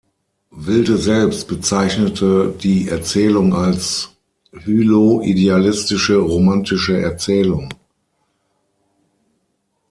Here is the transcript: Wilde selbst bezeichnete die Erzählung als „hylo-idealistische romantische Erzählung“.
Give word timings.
Wilde 0.55 0.97
selbst 0.97 1.47
bezeichnete 1.47 2.55
die 2.59 2.89
Erzählung 2.89 3.53
als 3.53 4.09
„hylo-idealistische 4.51 6.15
romantische 6.15 6.97
Erzählung“. 6.99 7.71